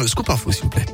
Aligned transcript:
le 0.00 0.08
scoop 0.08 0.30
info 0.30 0.52
s'il 0.52 0.64
vous 0.64 0.70
plaît. 0.70 0.86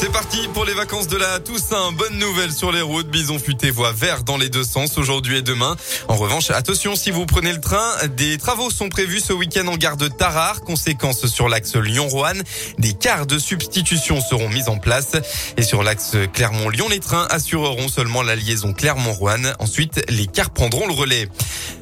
C'est 0.00 0.12
parti 0.12 0.38
pour 0.54 0.64
les 0.64 0.74
vacances 0.74 1.08
de 1.08 1.16
la 1.16 1.40
Toussaint. 1.40 1.90
Bonne 1.90 2.18
nouvelle 2.18 2.52
sur 2.52 2.70
les 2.70 2.82
routes. 2.82 3.08
Bison 3.08 3.36
futé 3.36 3.72
voie 3.72 3.90
vert 3.90 4.22
dans 4.22 4.36
les 4.36 4.48
deux 4.48 4.62
sens 4.62 4.96
aujourd'hui 4.96 5.38
et 5.38 5.42
demain. 5.42 5.74
En 6.06 6.14
revanche, 6.14 6.52
attention 6.52 6.94
si 6.94 7.10
vous 7.10 7.26
prenez 7.26 7.52
le 7.52 7.60
train, 7.60 8.06
des 8.16 8.38
travaux 8.38 8.70
sont 8.70 8.90
prévus 8.90 9.18
ce 9.18 9.32
week-end 9.32 9.66
en 9.66 9.76
gare 9.76 9.96
de 9.96 10.06
Tarare. 10.06 10.60
Conséquence 10.60 11.26
sur 11.26 11.48
l'axe 11.48 11.74
Lyon-Roanne, 11.74 12.44
des 12.78 12.92
cars 12.92 13.26
de 13.26 13.40
substitution 13.40 14.20
seront 14.20 14.48
mis 14.48 14.68
en 14.68 14.78
place. 14.78 15.16
Et 15.56 15.62
sur 15.62 15.82
l'axe 15.82 16.12
Clermont-Lyon, 16.32 16.88
les 16.88 17.00
trains 17.00 17.26
assureront 17.30 17.88
seulement 17.88 18.22
la 18.22 18.36
liaison 18.36 18.72
Clermont-Roanne. 18.72 19.52
Ensuite, 19.58 20.04
les 20.08 20.28
cars 20.28 20.50
prendront 20.50 20.86
le 20.86 20.94
relais. 20.94 21.28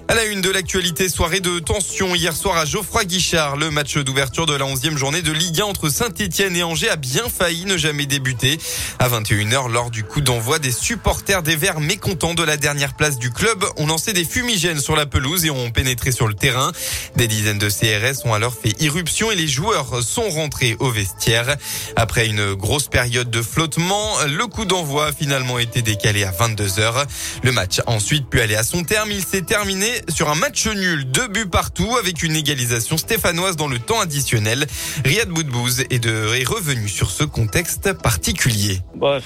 À 0.08 0.14
la 0.14 0.24
une 0.26 0.40
de 0.40 0.50
l'actualité, 0.50 1.08
soirée 1.08 1.40
de 1.40 1.58
tension 1.58 2.14
hier 2.14 2.36
soir 2.36 2.56
à 2.56 2.64
Geoffroy 2.64 3.04
Guichard. 3.04 3.56
Le 3.56 3.72
match 3.72 3.98
d'ouverture 3.98 4.46
de 4.46 4.54
la 4.54 4.64
11e 4.64 4.96
journée 4.96 5.20
de 5.20 5.32
Ligue 5.32 5.60
1 5.60 5.64
entre 5.64 5.88
Saint-Etienne 5.88 6.54
et 6.54 6.62
Angers 6.62 6.88
a 6.88 6.94
bien 6.94 7.28
failli 7.28 7.64
ne 7.64 7.76
jamais 7.76 8.06
débuter. 8.06 8.56
À 9.00 9.08
21h, 9.08 9.68
lors 9.68 9.90
du 9.90 10.04
coup 10.04 10.20
d'envoi, 10.20 10.60
des 10.60 10.70
supporters 10.70 11.42
des 11.42 11.56
Verts 11.56 11.80
mécontents 11.80 12.34
de 12.34 12.44
la 12.44 12.56
dernière 12.56 12.94
place 12.94 13.18
du 13.18 13.32
club 13.32 13.64
ont 13.78 13.88
lancé 13.88 14.12
des 14.12 14.24
fumigènes 14.24 14.78
sur 14.78 14.94
la 14.94 15.06
pelouse 15.06 15.44
et 15.44 15.50
ont 15.50 15.72
pénétré 15.72 16.12
sur 16.12 16.28
le 16.28 16.34
terrain. 16.34 16.70
Des 17.16 17.26
dizaines 17.26 17.58
de 17.58 17.68
CRS 17.68 18.24
ont 18.26 18.32
alors 18.32 18.54
fait 18.54 18.80
irruption 18.80 19.32
et 19.32 19.34
les 19.34 19.48
joueurs 19.48 20.04
sont 20.04 20.30
rentrés 20.30 20.76
au 20.78 20.88
vestiaire. 20.88 21.56
Après 21.96 22.28
une 22.28 22.54
grosse 22.54 22.86
période 22.86 23.28
de 23.28 23.42
flottement, 23.42 24.14
le 24.24 24.46
coup 24.46 24.66
d'envoi 24.66 25.06
a 25.06 25.12
finalement 25.12 25.58
été 25.58 25.82
décalé 25.82 26.22
à 26.22 26.30
22h. 26.30 27.06
Le 27.42 27.50
match 27.50 27.80
a 27.80 27.90
ensuite 27.90 28.30
pu 28.30 28.40
aller 28.40 28.54
à 28.54 28.62
son 28.62 28.84
terme. 28.84 29.10
Il 29.10 29.24
s'est 29.24 29.42
terminé 29.42 29.95
sur 30.08 30.30
un 30.30 30.34
match 30.34 30.66
nul, 30.66 31.04
deux 31.04 31.28
buts 31.28 31.46
partout 31.46 31.96
avec 31.98 32.22
une 32.22 32.36
égalisation 32.36 32.96
stéphanoise 32.96 33.56
dans 33.56 33.68
le 33.68 33.78
temps 33.78 34.00
additionnel. 34.00 34.66
Riyad 35.04 35.28
Boudbouz 35.28 35.84
est, 35.90 35.98
de, 35.98 36.34
est 36.34 36.48
revenu 36.48 36.88
sur 36.88 37.10
ce 37.10 37.24
contexte 37.24 37.92
particulier. 37.92 38.80
Bah, 38.94 39.18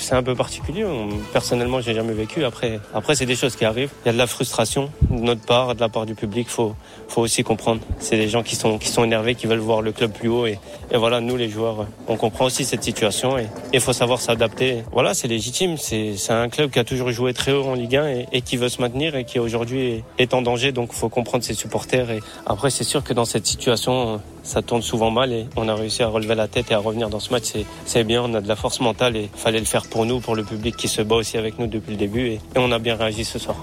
c'est 0.00 0.14
un 0.14 0.22
peu 0.22 0.34
particulier. 0.34 0.84
Personnellement, 1.32 1.80
j'ai 1.80 1.94
jamais 1.94 2.12
vécu. 2.12 2.44
Après, 2.44 2.80
après, 2.94 3.14
c'est 3.14 3.26
des 3.26 3.36
choses 3.36 3.56
qui 3.56 3.64
arrivent. 3.64 3.90
Il 4.04 4.06
y 4.06 4.10
a 4.10 4.12
de 4.12 4.18
la 4.18 4.26
frustration 4.26 4.90
de 5.10 5.20
notre 5.20 5.42
part, 5.42 5.74
de 5.74 5.80
la 5.80 5.88
part 5.88 6.06
du 6.06 6.14
public. 6.14 6.48
Faut, 6.48 6.74
faut 7.08 7.22
aussi 7.22 7.42
comprendre. 7.42 7.80
C'est 7.98 8.16
des 8.16 8.28
gens 8.28 8.42
qui 8.42 8.56
sont, 8.56 8.78
qui 8.78 8.88
sont 8.88 9.04
énervés, 9.04 9.34
qui 9.34 9.46
veulent 9.46 9.58
voir 9.58 9.82
le 9.82 9.92
club 9.92 10.12
plus 10.12 10.28
haut. 10.28 10.46
Et, 10.46 10.58
voilà, 10.94 11.20
nous, 11.20 11.36
les 11.36 11.50
joueurs, 11.50 11.86
on 12.06 12.16
comprend 12.16 12.46
aussi 12.46 12.64
cette 12.64 12.82
situation 12.82 13.38
et 13.38 13.46
il 13.72 13.80
faut 13.80 13.92
savoir 13.92 14.20
s'adapter. 14.20 14.82
Voilà, 14.92 15.14
c'est 15.14 15.28
légitime. 15.28 15.76
C'est, 15.76 16.16
un 16.30 16.48
club 16.48 16.70
qui 16.70 16.78
a 16.78 16.84
toujours 16.84 17.10
joué 17.10 17.32
très 17.32 17.52
haut 17.52 17.64
en 17.64 17.74
Ligue 17.74 17.96
1 17.96 18.08
et, 18.08 18.26
et 18.32 18.42
qui 18.42 18.56
veut 18.56 18.68
se 18.68 18.80
maintenir 18.80 19.16
et 19.16 19.24
qui 19.24 19.38
aujourd'hui 19.38 20.02
est 20.18 20.34
en 20.34 20.42
danger. 20.42 20.72
Donc, 20.72 20.92
faut 20.92 21.08
comprendre 21.08 21.44
ses 21.44 21.54
supporters. 21.54 22.10
Et 22.10 22.20
après, 22.46 22.70
c'est 22.70 22.84
sûr 22.84 23.02
que 23.02 23.12
dans 23.12 23.24
cette 23.24 23.46
situation, 23.46 24.20
ça 24.42 24.62
tourne 24.62 24.82
souvent 24.82 25.10
mal 25.10 25.32
et 25.32 25.46
on 25.56 25.68
a 25.68 25.74
réussi 25.74 26.02
à 26.02 26.08
relever 26.08 26.34
la 26.34 26.48
tête 26.48 26.70
et 26.70 26.74
à 26.74 26.78
revenir 26.78 27.10
dans 27.10 27.20
ce 27.20 27.30
match. 27.30 27.52
C'est, 27.84 28.04
bien. 28.04 28.22
On 28.22 28.34
a 28.34 28.40
de 28.40 28.48
la 28.48 28.56
force 28.56 28.80
mentale 28.80 29.16
et 29.16 29.30
fallait 29.36 29.58
le 29.58 29.66
faire 29.66 29.86
pour 29.86 30.06
nous, 30.06 30.20
pour 30.20 30.34
le 30.34 30.44
public 30.44 30.76
qui 30.76 30.88
se 30.88 31.02
bat 31.02 31.16
aussi 31.16 31.36
avec 31.36 31.58
nous 31.58 31.66
depuis 31.66 31.92
le 31.92 31.96
début 31.96 32.26
et, 32.28 32.34
et 32.34 32.58
on 32.58 32.72
a 32.72 32.78
bien 32.78 32.96
réagi 32.96 33.24
ce 33.24 33.38
soir. 33.38 33.56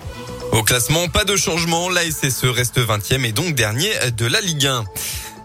Au 0.51 0.63
classement, 0.63 1.07
pas 1.09 1.25
de 1.25 1.35
changement. 1.35 1.89
La 1.89 2.01
SSE 2.09 2.45
reste 2.45 2.79
20e 2.79 3.25
et 3.25 3.31
donc 3.33 3.55
dernier 3.55 3.89
de 4.15 4.25
la 4.25 4.39
Ligue 4.39 4.67
1. 4.67 4.85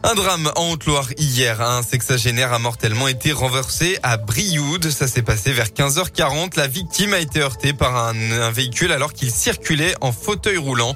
Un 0.03 0.15
drame 0.15 0.51
en 0.57 0.73
Haute-Loire 0.73 1.09
hier. 1.19 1.61
Un 1.61 1.83
sexagénaire 1.83 2.55
a 2.55 2.59
mortellement 2.59 3.07
été 3.07 3.33
renversé 3.33 3.99
à 4.03 4.17
Brioude. 4.17 4.91
Ça 4.91 5.07
s'est 5.07 5.23
passé 5.23 5.53
vers 5.53 5.69
15h40. 5.69 6.57
La 6.57 6.67
victime 6.67 7.13
a 7.13 7.19
été 7.19 7.41
heurtée 7.41 7.75
par 7.75 7.97
un, 7.97 8.15
un 8.31 8.51
véhicule 8.51 8.93
alors 8.93 9.13
qu'il 9.13 9.31
circulait 9.31 9.95
en 10.01 10.11
fauteuil 10.13 10.57
roulant. 10.57 10.95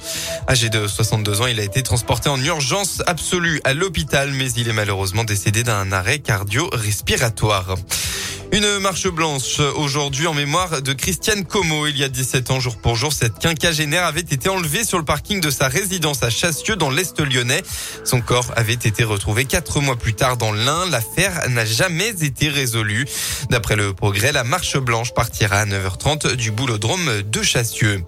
Âgé 0.48 0.70
de 0.70 0.86
62 0.86 1.42
ans, 1.42 1.47
il 1.47 1.60
a 1.60 1.64
été 1.64 1.82
transporté 1.82 2.30
en 2.30 2.42
urgence 2.42 3.02
absolue 3.06 3.60
à 3.64 3.75
l'hôpital, 3.75 4.30
mais 4.32 4.50
il 4.52 4.69
est 4.69 4.72
malheureusement 4.72 5.25
décédé 5.25 5.62
d'un 5.62 5.92
arrêt 5.92 6.20
cardio-respiratoire. 6.20 7.77
Une 8.53 8.78
marche 8.78 9.09
blanche 9.09 9.59
aujourd'hui 9.77 10.27
en 10.27 10.34
mémoire 10.34 10.81
de 10.81 10.92
Christiane 10.92 11.45
Como. 11.45 11.87
Il 11.87 11.98
y 11.98 12.05
a 12.05 12.09
17 12.09 12.50
ans, 12.50 12.61
jour 12.61 12.77
pour 12.77 12.95
jour, 12.95 13.12
cette 13.12 13.39
quinquagénaire 13.39 14.05
avait 14.05 14.21
été 14.21 14.49
enlevée 14.49 14.84
sur 14.84 14.99
le 14.99 15.05
parking 15.05 15.41
de 15.41 15.50
sa 15.50 15.69
résidence 15.69 16.22
à 16.22 16.31
Chassieux 16.31 16.77
dans 16.77 16.91
l'Est 16.91 17.21
lyonnais. 17.21 17.62
Son 18.04 18.21
corps 18.21 18.53
avait 18.56 18.75
été 18.75 19.03
retrouvé 19.03 19.44
quatre 19.44 19.81
mois 19.81 19.97
plus 19.97 20.15
tard 20.15 20.37
dans 20.37 20.53
l'Ain. 20.53 20.88
L'affaire 20.91 21.49
n'a 21.49 21.65
jamais 21.65 22.10
été 22.22 22.49
résolue. 22.49 23.06
D'après 23.50 23.77
le 23.77 23.93
progrès, 23.93 24.33
la 24.33 24.44
marche 24.44 24.77
blanche 24.78 25.12
partira 25.15 25.59
à 25.59 25.66
9h30 25.66 26.34
du 26.34 26.50
boulodrome 26.50 27.22
de 27.22 27.43
Chassieux. 27.43 28.04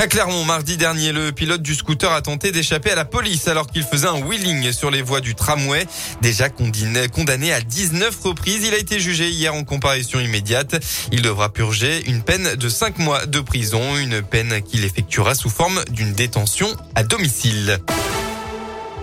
À 0.00 0.06
Clermont, 0.06 0.46
mardi 0.46 0.78
dernier, 0.78 1.12
le 1.12 1.30
pilote 1.30 1.60
du 1.60 1.74
scooter 1.74 2.10
a 2.10 2.22
tenté 2.22 2.52
d'échapper 2.52 2.90
à 2.90 2.94
la 2.94 3.04
police 3.04 3.48
alors 3.48 3.66
qu'il 3.66 3.82
faisait 3.82 4.06
un 4.06 4.22
wheeling 4.22 4.72
sur 4.72 4.90
les 4.90 5.02
voies 5.02 5.20
du 5.20 5.34
tramway. 5.34 5.86
Déjà 6.22 6.48
condamné 6.48 7.52
à 7.52 7.60
19 7.60 8.18
reprises, 8.24 8.64
il 8.64 8.72
a 8.72 8.78
été 8.78 8.98
jugé 8.98 9.28
hier 9.28 9.54
en 9.54 9.62
comparution 9.62 10.18
immédiate. 10.18 10.82
Il 11.12 11.20
devra 11.20 11.52
purger 11.52 12.02
une 12.08 12.22
peine 12.22 12.54
de 12.54 12.68
5 12.70 12.98
mois 12.98 13.26
de 13.26 13.40
prison, 13.40 13.98
une 13.98 14.22
peine 14.22 14.62
qu'il 14.62 14.86
effectuera 14.86 15.34
sous 15.34 15.50
forme 15.50 15.84
d'une 15.90 16.14
détention 16.14 16.74
à 16.94 17.02
domicile. 17.02 17.78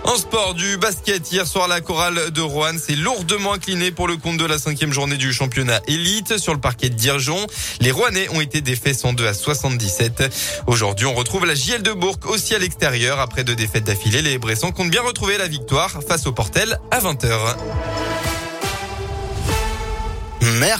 En 0.08 0.16
sport 0.16 0.54
du 0.54 0.78
basket, 0.78 1.30
hier 1.30 1.46
soir, 1.46 1.68
la 1.68 1.82
chorale 1.82 2.30
de 2.30 2.40
Rouen 2.40 2.78
s'est 2.78 2.96
lourdement 2.96 3.52
inclinée 3.52 3.90
pour 3.90 4.08
le 4.08 4.16
compte 4.16 4.38
de 4.38 4.46
la 4.46 4.58
cinquième 4.58 4.90
journée 4.90 5.18
du 5.18 5.34
championnat 5.34 5.82
élite 5.86 6.38
sur 6.38 6.54
le 6.54 6.60
parquet 6.60 6.88
de 6.88 6.94
Dirjon. 6.94 7.46
Les 7.80 7.90
Rouennais 7.90 8.26
ont 8.30 8.40
été 8.40 8.62
défaits 8.62 8.94
102 8.94 9.26
à 9.26 9.34
77. 9.34 10.62
Aujourd'hui, 10.66 11.04
on 11.04 11.12
retrouve 11.12 11.44
la 11.44 11.54
JL 11.54 11.82
de 11.82 11.92
Bourg 11.92 12.16
aussi 12.24 12.54
à 12.54 12.58
l'extérieur. 12.58 13.20
Après 13.20 13.44
deux 13.44 13.54
défaites 13.54 13.84
d'affilée, 13.84 14.22
les 14.22 14.38
Bressons 14.38 14.72
comptent 14.72 14.90
bien 14.90 15.02
retrouver 15.02 15.36
la 15.36 15.46
victoire 15.46 16.00
face 16.08 16.26
au 16.26 16.32
Portel 16.32 16.80
à 16.90 17.00
20h. 17.00 17.56
Merci. 20.58 20.76